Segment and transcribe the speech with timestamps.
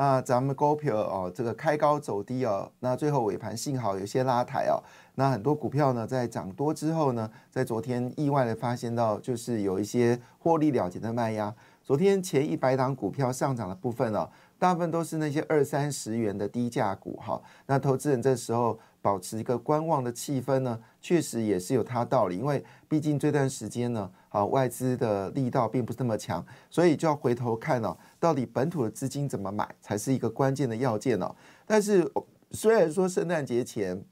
[0.00, 4.80] 那，咱们股票哦这个开高走低哦，那最后尾盘幸好有些拉抬哦。
[5.16, 11.54] 那很多股票呢，在涨多之后呢，在昨天意外的发现到，就是有一些获利了结的卖压。
[11.84, 14.26] 昨天前一百档股票上涨的部分哦，
[14.58, 17.38] 大部分都是那些二三十元的低价股哈。
[17.66, 31.34] 那投资人这时候保持一个观望的气氛呢，确实也是有它道理，因为毕竟这段时间呢，啊外资的力道并不是那么强，所以就要回头看哦，到底本土的资金怎么买才是一个关键的要件哦。
[31.66, 32.10] 但是
[32.50, 34.04] 虽然说圣诞节前。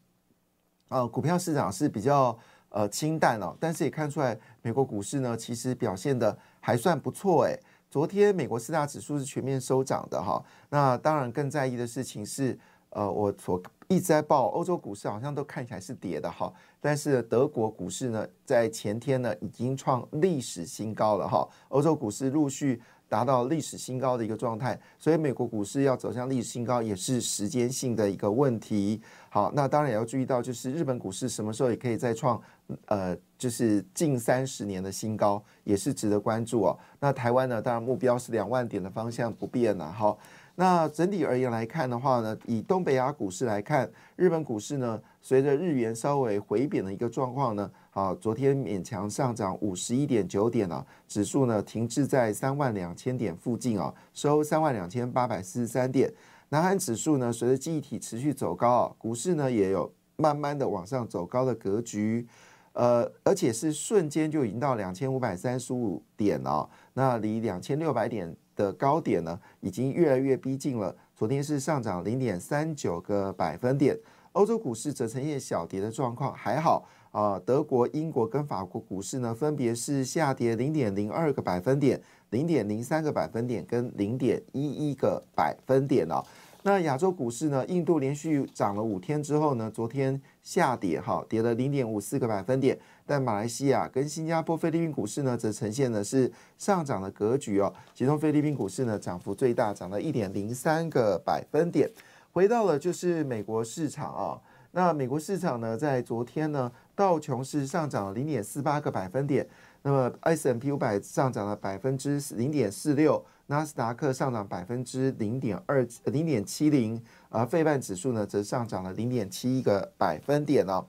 [0.88, 2.34] 啊，股票市场是比较
[2.70, 7.60] 呃清淡哦，但是也看出来美国股市呢，其实表现的还算不错诶。
[7.90, 12.58] 昨天美国四大指数是全面收涨的哈，那当然更在意的事情是，
[12.90, 22.80] 呃，我所一直在报欧洲股市好像都看起来是跌的哈，但是德国股市呢，在前天呢已经创历史新高了哈，欧洲股市陆续。
[23.10, 29.00] 达到历史新高的一个状态，所以美国股市要走向历史新高也是时间性的一个问题。
[29.30, 32.38] 好，那当然也要注意到，就是日本股市什么时候也可以再创
[32.84, 36.78] 呃，就是近三十年的新高，也是值得关注哦。
[37.00, 39.90] 那台湾呢，当然目标是两万点的方向不变了。
[39.90, 40.18] 好。
[40.60, 56.12] 那整体而言来看的话呢，以东北亚股市来看，日本股市呢，随着日元稍微回贬的一个状况呢，啊，昨天勉强上涨五十一点九点啊，指数呢停滞在三万两千点附近啊，收三万两千八百四十三点。
[56.48, 62.26] 南韩指数呢，随着记忆体持续走高啊，股市呢也有慢慢的往上走高的格局，
[62.72, 68.34] 呃，而且是瞬间就已经到两千五百三十五点了，那离两千六百点。
[68.58, 70.94] 的高点呢，已经越来越逼近了。
[71.14, 73.96] 昨天是上涨零点三九个百分点，
[74.32, 77.40] 欧洲股市则呈现小跌的状况，还好啊。
[77.46, 86.20] 德国、英国跟法国股市呢，分别是下跌零点零二个百分点、零点零三个百分点跟零点一一个百分点哦。
[86.68, 87.64] 那亚洲股市呢？
[87.64, 92.78] 印度连续涨了五天之后呢，昨天下跌，哈，跌了零点五四个百分点。
[93.06, 97.72] 但马来西亚跟新加坡、菲律宾股市呢，则呈现的是上涨的格局哦。
[97.94, 101.90] 其中菲律宾股市呢，涨幅最大，涨了一点零三个百分点。
[102.32, 104.38] 回到了就是美国市场啊，
[104.72, 109.48] 那美国市场呢，在昨天呢，道琼是上涨了零点四八个百分点，
[109.80, 113.24] 那么 S M P 五百上涨了百分之零点四六。
[113.50, 120.86] 纳斯达克上涨百分之零点二零点七零，而费半指数呢则上涨了零点七一个百分点哦。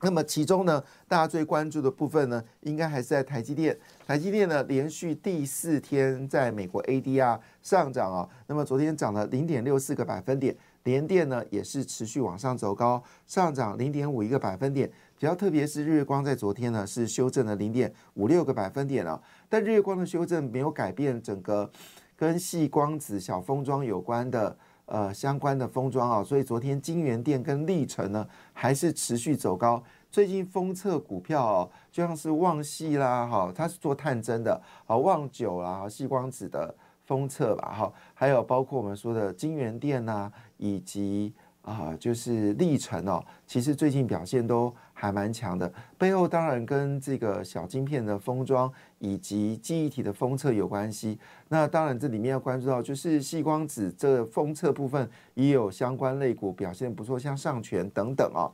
[0.00, 3.78] 那么其中呢，大家最关注的部分呢，应该还是在台积电。
[4.06, 14.90] 台积电呢连续第四天在美国 ADR 上涨啊，那么昨天涨了零点六四个百分点，联电呢也是持续往上走高，上涨零点五一个百分点。
[15.18, 21.70] 比较特别是日月光在昨天呢是修正了零点五六个百分点了，但日月光的修正没有改变整个
[22.14, 29.82] 跟细光子小封装有关的呃相关的封装啊，所以昨天金源店跟历程呢还是持续走高。
[30.10, 36.74] 最近封测股票哦，就像是旺系啦哈，它是做探针的，好旺九啦，细光子的
[37.06, 41.32] 封测吧哈，还有包括我们说的金源店呐，以及。
[41.66, 45.70] 啊，就是历程哦，其实最近表现都还蛮强的。
[45.98, 51.18] 背后当然跟这个小晶片的封装以及记忆体的封测有关系。
[51.48, 58.48] 那当然这里面要关注到，就是细光子这封测部分也有相关类股表现不错，像上权等等哦。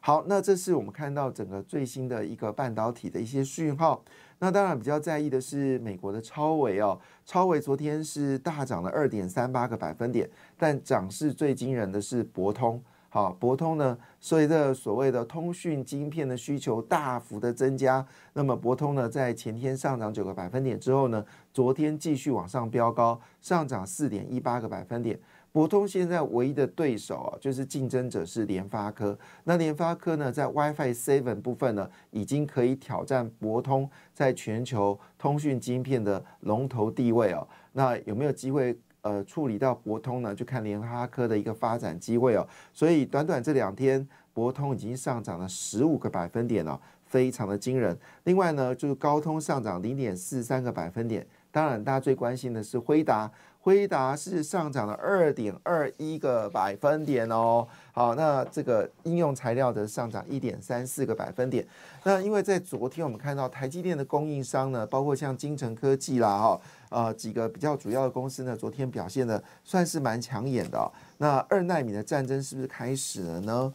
[0.00, 4.02] 好，那这是我们看到整个最新的一个半导体的一些讯号。
[4.38, 10.28] 那当然比较在意的是美国的超维哦，超维昨天是大涨了二点三八个百分点，
[10.58, 12.82] 但涨势最惊人的是博通。
[13.08, 21.24] 好，博通呢，随着所谓的通讯晶片的需求大幅的增加，那么博通呢，在前天上涨九个百分点之后呢，
[21.54, 25.18] 昨天继续往上飙高，上涨四点一八个百分点。
[25.56, 29.18] 博通现在唯一的对手啊，就是竞争者是联发科。
[29.44, 37.48] 那联发科呢，在 WiFi Seven 部分呢，已经可以挑战博通在全球通讯晶片的龙头地位哦。
[37.72, 40.34] 那有没有机会呃处理到博通呢？
[40.34, 42.46] 就看联发科的一个发展机会哦。
[42.74, 47.98] 所以短短这两天，博通已经上涨了十五个百分点了，非常的惊人。
[48.24, 51.26] 另外呢，就是高通上涨零点四三个百分点。
[51.50, 53.32] 当然，大家最关心的是辉达，
[53.66, 57.66] 辉达是上涨了二点二一个百分点哦。
[57.90, 61.66] 好，那这个应用材料的上涨一点三四个百分点。
[62.04, 66.60] 那因为在昨天我们看到台积电的供应商呢，包括像金城科技啦，哈，
[66.90, 70.92] 呃几个比较主要的公司呢，昨天表现的算是蛮抢眼的。
[71.18, 73.74] 那二纳米的战争是不是开始了呢？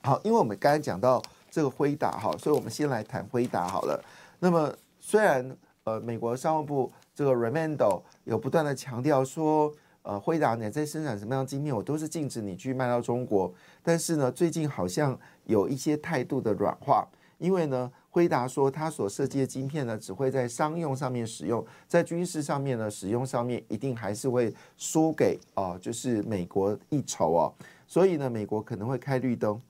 [0.00, 4.02] 好，因为我们刚才讲到这个辉达哈，所以我们先来谈辉达好了。
[4.38, 8.00] 那么虽然呃美国商务部这个 Raimondo
[8.30, 9.70] 有不断的强调说。
[10.02, 13.52] 呃，辉达你在生产什么样的晶片，我都是禁止你去卖到中国。
[13.82, 17.06] 但是呢，最近好像有一些态度的软化，
[17.36, 27.52] 因为呢，辉达说它所设计的晶片呢，只会在商用上面使用，在军事上面呢，使用上面一定还是会输给啊，就是美国一筹哦。
[27.86, 29.60] 所以呢，美国可能会开绿灯。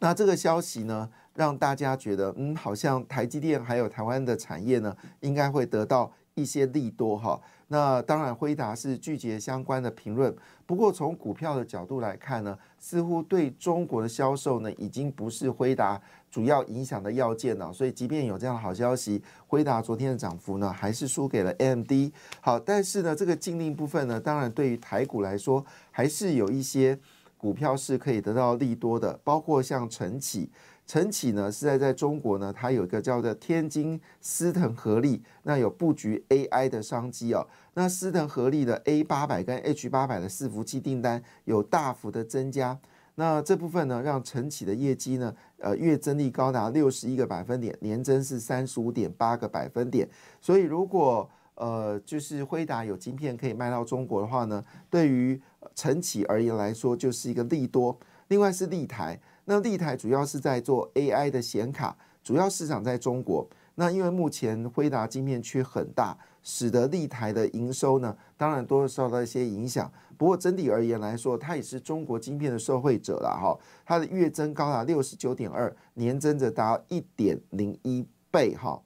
[0.00, 6.12] 那这个消息呢，让大家觉得，嗯，好像台积电还有台湾的产业呢，应该会得到。
[6.34, 10.34] 一些利多哈，那当然辉达是拒绝相关的评论。
[10.66, 16.00] 不过从股票的角度来看呢，似乎对中国的销售呢，已经不是辉达
[16.32, 17.72] 主要影响的要件了。
[17.72, 21.92] 所以即便有这样的好消息，辉达昨天的涨幅呢，还是输给了 AMD。
[22.40, 26.98] 好，但是呢，这个禁令部分呢，当然对于台股来说，还是有一些
[27.36, 30.50] 股票是可以得到利多的，包括像晨起。
[30.86, 37.46] 晨起呢，是在在中国呢，它有一个叫做天津思腾合力，那有布局 AI 的商机哦。
[37.72, 42.78] 那思腾合力的 A 八百跟 H 八百的伺服器订单有大幅的增加，
[43.14, 50.06] 那这部分呢，让晨起的业绩呢，呃，月增率高达六十一个百分点，年增是三十五点八个百分点。
[50.40, 55.40] 所以如果呃，就是辉达有晶片可以卖到中国的话呢，对于
[55.74, 57.98] 晨起而言来说，就是一个利多。
[58.28, 59.18] 另外是利台。
[59.46, 63.46] 那立台主要是在做 AI 的显卡，主要市场在中国。
[63.76, 69.92] 那因为目前辉达晶片缺很大，使得立台的营收呢，当然都会受到一些影响。
[70.16, 73.58] 不过整体而言来说，它也是中国晶片的受惠者了哈。
[73.84, 78.80] 它的月增高达六十九点二，年增则达一点零一倍哈。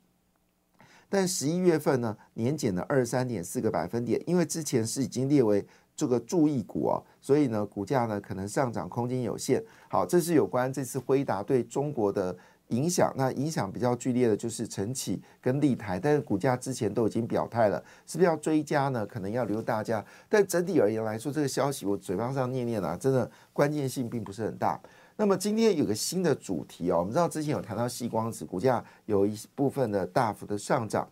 [1.11, 5.67] 但十一月份呢，年减了二十三点四个百分点，因为之前是已经列为。
[5.99, 9.61] 这个注意股哦，所以呢，股价呢可能上涨空间有限。
[9.89, 12.35] 好，这是有关这次辉达对中国的
[12.69, 13.13] 影响。
[13.17, 19.05] 那影响比较剧烈的就是晨起跟立台，但是股价之前都已经表态了，是不是要追加呢？
[19.05, 20.05] 可能要留大家。
[20.29, 24.81] 但整体而言来说，这个消息我嘴巴上念念啊，真的关键性并不是很大。
[25.17, 31.11] 那么今天有个新的主题哦，我们知道之前有谈到细光子股价有一部分的大幅的上涨，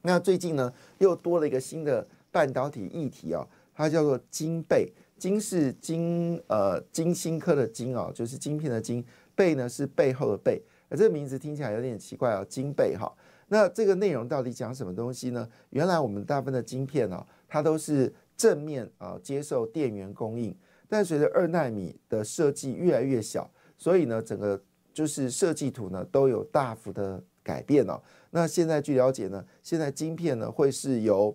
[0.00, 3.46] 那最近呢又多了一个新的半导体议题哦。
[3.80, 9.02] 它叫做晶贝，晶是晶呃晶芯科的晶哦，就是晶片的晶，
[9.34, 10.60] 贝呢是背后的贝，
[10.90, 13.10] 而这个名字听起来有点奇怪哦，晶贝哈。
[13.48, 15.48] 那这个内容到底讲什么东西呢？
[15.70, 20.54] 原来我们大部分的晶片哦，它都是正面啊接受电源供应，
[20.86, 24.62] 但随着二纳米的设计越来越小，所以呢整个
[24.92, 27.98] 就是设计图呢都有大幅的改变哦。
[28.30, 31.34] 那现在据了解呢，现在晶片呢会是由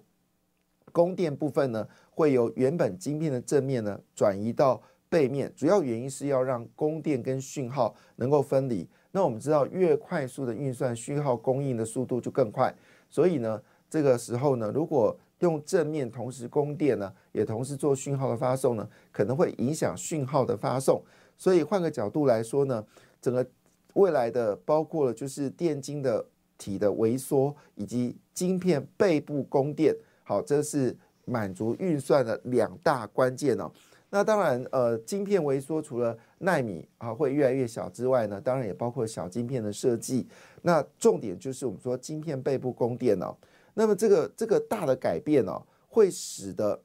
[0.92, 8.88] 供电部分呢，会由原本晶片的正面呢转移到背面，主要原因是要让供电跟讯号能够分离。
[9.12, 12.74] 那我们知道，越快速的运算，讯号供应的速度就更快。
[13.10, 21.02] 所以呢，这个时候呢，如果用正面同时供电呢，也同时做讯号的发送呢，可能会影响讯号的发送。
[21.38, 22.84] 所以换个角度来说呢，
[23.22, 23.46] 整个
[23.94, 26.26] 未来的包括了就是电晶的
[26.58, 29.96] 体的萎缩，以及晶片背部供电。
[30.24, 33.72] 好，这是满足运算的两大关键哦。
[34.10, 40.26] 那当然，呃，晶片萎缩除了纳米啊会越来越小之外呢，当然也包括小晶片的设计。
[40.62, 43.36] 那重点就是我们说晶片背部供电哦。
[43.74, 46.80] 那么这个这个大的改变哦，会使得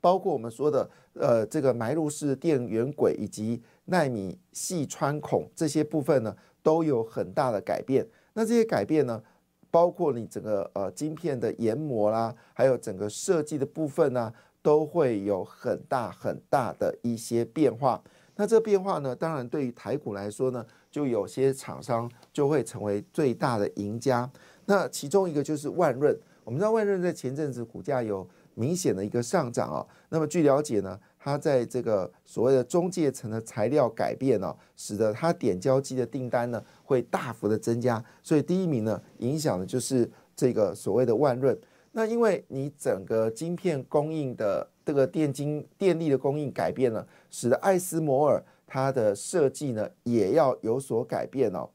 [0.00, 8.06] 包括我们说的呃这个埋入式电源轨以及纳米细穿孔这些部分呢，都有很大的改变。
[8.32, 9.22] 那这些改变呢？
[9.70, 18.02] 包括你整个呃晶片的研磨啦，还有整个设计的部分呢，都会有很大很大的一些变化。
[18.36, 24.30] 那这变化呢，当然对于台股来说呢，就有些厂商就会成为最大的赢家。
[24.66, 29.86] 那其中一个就是万润，我们知道万润在前阵子股价有明显的一个上涨啊。
[30.08, 30.98] 那么据了解呢。
[31.22, 41.56] 它在这个所谓的中介层的材料改变呢，使得它点胶机的订单呢会大幅的增加，所以第一名呢影响的就是这个所谓的万润。
[41.92, 51.68] 那因为你整个晶片供应的这个电晶电力的供应改变了，使得艾斯摩尔它的设计呢也要有所改变哦。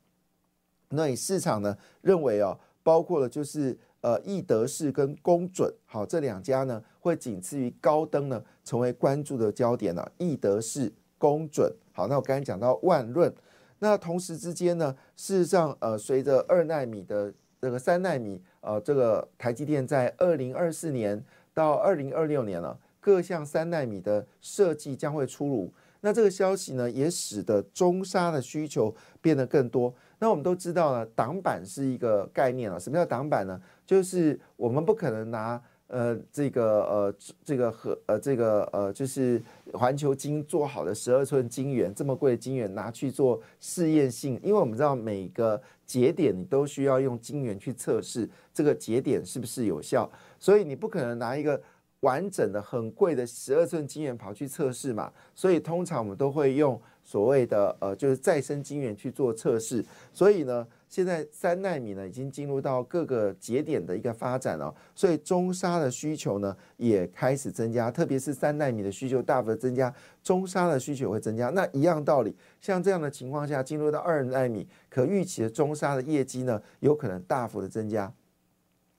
[0.90, 10.12] 那以市场呢认为哦，包括了就是呃易德士跟公准，好这两家呢会仅次于高登呢成为关注的焦点了。
[10.18, 13.32] 易德是、公准，好，那我刚才讲到万润，
[13.78, 17.32] 那同时之间呢，事实上呃随着二纳米的
[17.62, 25.72] 这个三纳米，呃这个台积电在二零二四年到二零二六年了，各项三纳米的设计将会出炉。
[26.02, 29.94] 那这个消息呢，也使得中沙的需求变得更多。
[30.18, 32.80] 那我们都知道呢，挡板是一个概念了。
[32.80, 33.62] 什么叫挡板呢？
[33.86, 35.62] 就是我们不可能拿
[35.96, 39.42] 呃这个呃这个和呃这个呃就是
[39.74, 51.62] 环球金做好的十二寸晶圆这么贵的晶圆拿去做试验性，因为我们知道每个节点你都需要用晶圆去测试这个节点是不是有效，所以你不可能拿一个。
[52.02, 59.84] 完整的很贵的十二寸晶圆跑去测试嘛，所以通常我们都会用所谓的呃就是再生晶圆去做测试。
[60.14, 71.50] 所以呢，现在三纳米呢已经进入到各个节点的一个发展了，所以中沙的需求呢也开始增加，特别是三纳米的需求大幅的增加，中沙的需求会增加。
[71.50, 78.12] 那一样道理，像这样的情况下，进入到二纳米，可预期的中沙的业绩呢有可能大幅的增加。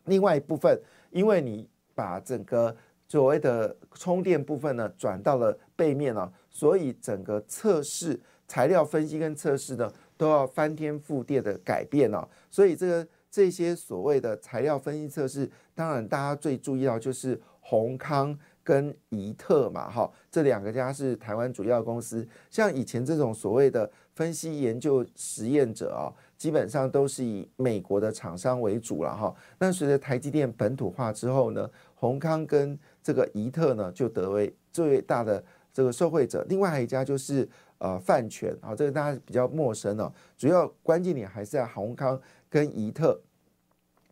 [0.05, 0.79] 另外一部分，
[1.11, 2.77] 因为你把整个
[3.09, 12.29] 所谓的充电部分呢，转到了背面了，所以整个测试材料分析跟测试呢，都要翻天覆地的改变了。
[12.51, 22.27] 所以这个这些所谓的材料分析测试，当然大家最注意到就是宏康跟怡特嘛，哈，这两个家是台湾主要公司。
[22.51, 29.35] 像以前这种所谓的分析研究实验者啊，基本上都是以美国的厂商为主了哈。
[29.59, 35.45] 那随着台积电本土化之后呢，宏康跟这个怡特呢，就得为最大的
[35.77, 36.43] 这个受惠者。
[36.49, 40.11] 另外还有一家就是呃泛全啊，这个大家比较陌生哦。
[40.35, 42.19] 主要关键点还是在宏康
[42.49, 43.21] 跟怡特。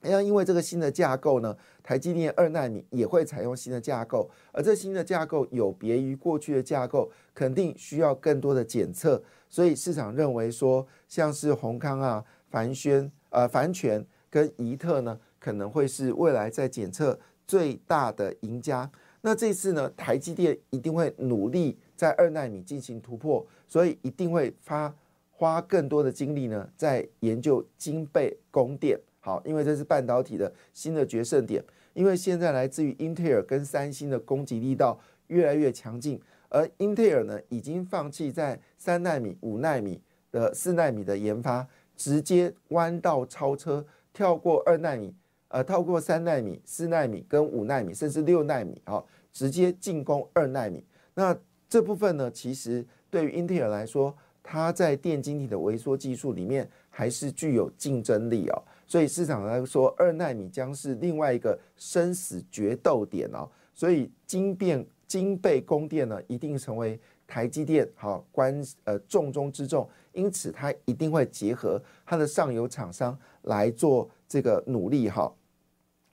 [0.02, 9.22] 那因为这个新的架构呢，台积电二纳米也会采用新的架构，而这新的架构有别于过去的架构，肯定需要更多的检测。
[9.48, 17.18] 所以市场认为说，像是宏康啊、凡轩、呃凡全跟怡特呢，可能会是未来在检测。
[17.46, 18.90] 最大的赢家，
[19.26, 24.94] 那这次呢，台积电一定会努力在二纳米进行突破，所以一定会发
[25.30, 29.00] 花更多的精力呢，在研究晶倍供电。
[29.20, 31.64] 好，因为这是半导体的新的决胜点，
[31.94, 41.66] 因为现在来自于英特尔跟三星的攻击力道越来越强劲，而英特尔呢，已经放弃在三纳米、五纳米的四纳米的研发，
[41.96, 45.14] 直接弯道超车，跳过二纳米。
[45.54, 50.84] 呃，透过三纳米、四纳米跟五纳米，甚至六纳米，哈，直接进攻二纳米。
[51.14, 51.36] 那
[51.68, 58.62] 这部分呢，其实对于英特尔来说，它在电晶体的微缩技术里面还是具有竞争力哦。
[58.84, 63.48] 所以市场来说，二纳米将是另外一个生死决斗点哦。
[63.72, 69.88] 所以晶变、晶倍供电呢，一定成为台积电好关呃重中之重。
[70.12, 75.32] 因此，它一定会结合它的上游厂商来做这个努力哈。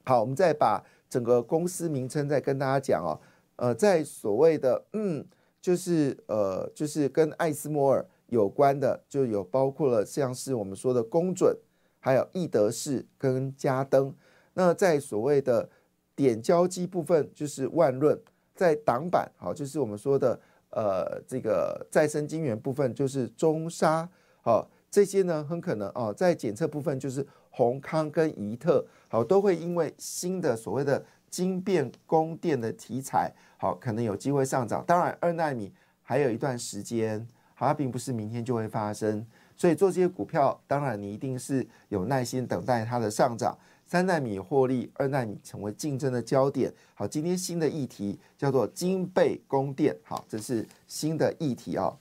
[0.04, 3.20] 好，我们再把整个公司名称再跟大家讲哦。
[3.58, 5.24] 呃，在所谓的嗯，
[5.62, 11.56] 就是呃，就是跟艾斯摩尔有关的，就有包括了像是我们说的公准，
[12.00, 14.14] 还有易德士跟嘉登。
[14.54, 15.70] 那在所谓的
[16.16, 18.18] 点胶机部分，就是万润；
[18.56, 20.40] 在挡板，好，就是我们说的
[20.72, 24.10] 呃这个再生晶圆部分，就是中沙。
[24.42, 27.28] 好，这些呢很可能哦，在检测部分就是。
[27.52, 34.84] 宏康跟怡特好都会因为新的所谓的晶变供电的题材好可能有机会上涨。
[34.88, 39.26] 当然二纳米还有一段时间，好它并不是明天就会发生。
[39.56, 43.56] 所以做这些股票，当然你一定是有耐心等待它的上涨。
[43.86, 46.74] 三纳米获利，二纳米成为竞争的焦点。
[46.96, 49.96] 好，今天新的议题叫做晶倍供电。
[50.04, 51.94] 好，这是新的议题啊。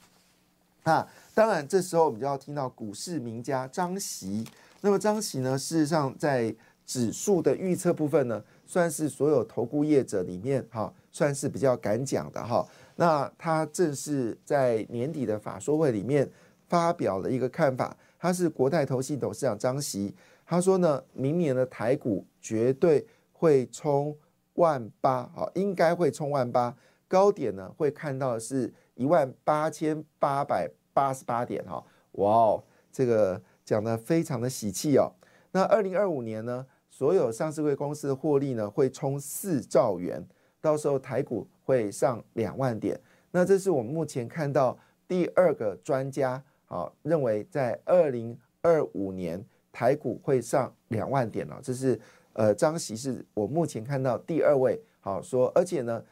[0.84, 4.46] 那当然这时候我们就要听到股市名家张席。
[4.82, 5.58] 那么张琦呢？
[5.58, 6.54] 事实上，在
[6.86, 12.66] 指数的预测部分呢，算是所有投顾业者里面哈，算是比较敢讲的哈。
[12.96, 16.28] 那他正是在年底的法说会里面
[16.66, 20.14] 发表了一个看法，他是国泰投信董事长张琦，
[20.46, 24.16] 他说呢，明年的台股绝对会冲
[24.54, 26.74] 万八，好，应该会冲万八，
[27.06, 33.40] 高点呢会看到是一万八千八百八十八点哈，哇哦，这个。
[33.70, 35.08] 讲的非常的喜气哦。
[35.52, 40.20] 那二零二五年呢，所有上市公司的获利呢会冲四兆元，
[40.60, 43.00] 到时候台股会上两万点。
[43.30, 51.96] 那这是我们目前看到第二个专家啊认为，在二零二五年台股会上两万点了，这是
[52.32, 56.04] 呃张席是我目前看到第二位好说，而且呢，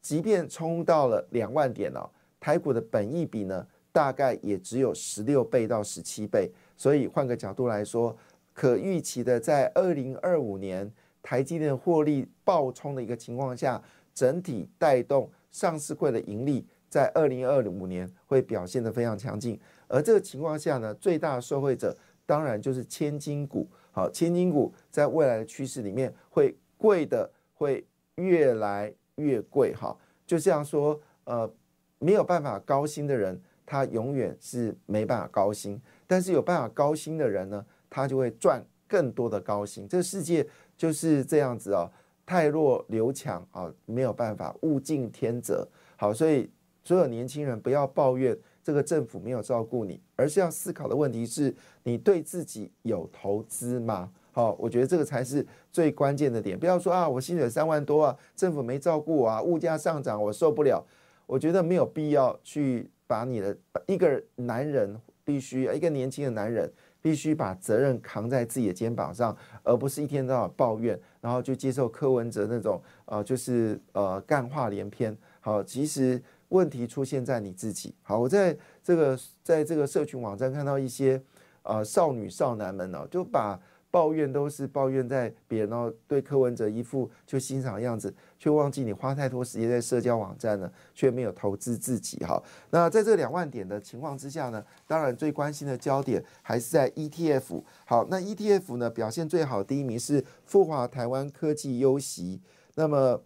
[0.00, 8.16] 即便冲到了两万点了，台股的本益比呢大概也只有十六倍到十七倍，所以换个角度来说，
[8.52, 10.90] 可预期的在二零二五年
[11.22, 13.82] 台积电获利暴冲的一个情况下，
[14.14, 21.96] 整体带动上市会的盈利在二零二五年会表现得非常强劲，而这个情况下呢，最大的受惠者。
[22.26, 29.94] 当然就是千金股，好，千金股在未来的趋势里面会贵的会越来越贵，哈，
[30.26, 31.52] 就像说，呃，
[31.98, 33.38] 没有办法高薪的人，
[33.74, 39.88] 他永远是没办法高薪，但是有办法高薪的人呢，他就会赚更多的高薪。
[39.88, 41.90] 这个世界就是这样子哦，
[42.24, 45.66] 太弱留强啊，没有办法，物竞天择，
[45.96, 46.48] 好，所以
[46.84, 48.38] 所有年轻人不要抱怨。
[48.62, 51.52] 这个政府没有照顾你，而是要思考的问题是：
[51.82, 54.10] 你对自己有投资吗？
[54.30, 56.56] 好，我觉得这个才是最关键的点。
[56.56, 60.80] 不要说啊，我薪水三万多啊，政府没照顾我啊，物价上涨我受不了。
[61.26, 63.56] 我觉得没有必要去把你的
[63.86, 66.70] 一个男人必须一个年轻的男人
[67.00, 75.16] 必须把责任扛在自己的肩膀上，而不是一天到晚抱怨，然后就接受柯文哲那种呃，就是呃干话连篇。
[75.40, 76.22] 好，其实。
[76.50, 77.92] 问题出现在你自己。
[78.02, 81.20] 好，我在这个在这个社群网站看到一些
[81.62, 83.58] 呃少女少男们呢，就把
[83.94, 92.18] 抱怨都是抱怨在别人，哦对柯文哲一副就欣赏的样子，却忘记你花太多时间在社交网站呢，却没有投资自己。
[92.24, 97.62] 哈，那在这两万点的情况之下呢，当然最关心的焦点还是在 ETF。
[97.84, 102.42] 好，那 ETF 呢表现最好第一名是富华台湾科技优席，
[102.74, 103.22] 那么。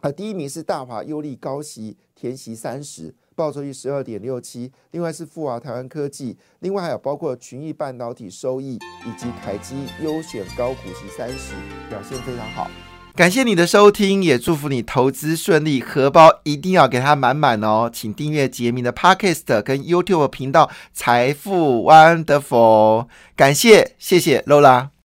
[0.00, 4.72] 啊，第一名是大华优利高息填息三十，报酬率十二点六七。
[4.90, 8.74] 另外是富华台湾科技，另外还有包括群益半导体收益
[9.06, 11.54] 以及凯基优选高股息三十，
[11.88, 12.68] 表现非常好。
[13.14, 17.88] 感谢你的收听，也祝福你投资顺利，荷包一定要给它满满哦。
[17.92, 23.06] 请订阅杰明的 Podcast 跟 YouTube 频道财富 Wonderful。
[23.36, 24.88] 感谢，谢谢 Lola。